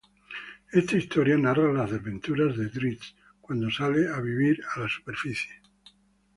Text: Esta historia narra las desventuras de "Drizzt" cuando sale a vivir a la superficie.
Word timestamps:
Esta 0.71 0.97
historia 0.97 1.37
narra 1.37 1.71
las 1.71 1.91
desventuras 1.91 2.57
de 2.57 2.69
"Drizzt" 2.69 3.15
cuando 3.39 3.69
sale 3.69 4.07
a 4.07 4.19
vivir 4.19 4.57
a 4.75 4.79
la 4.79 4.89
superficie. 4.89 5.61